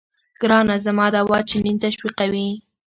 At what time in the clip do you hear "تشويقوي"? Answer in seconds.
1.83-2.49